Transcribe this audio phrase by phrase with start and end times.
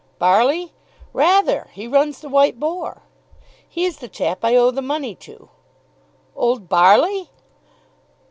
[0.17, 0.73] "Barley?
[1.13, 3.03] Rather he runs the 'White Boar'."
[3.69, 5.47] "He's the chap I owe the money to."
[6.35, 7.29] "Old Barley!"